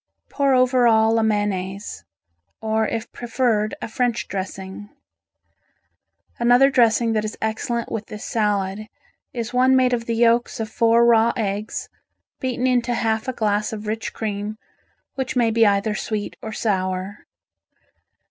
[0.31, 2.03] Pour over all a mayonnaise,
[2.59, 4.89] or if preferred, a French dressing.
[6.39, 8.87] Another dressing that is excellent with this salad
[9.31, 11.87] is one made of the yolks of four raw eggs
[12.39, 14.57] beaten into half a glass of rich cream
[15.13, 17.27] which may be either sweet or sour.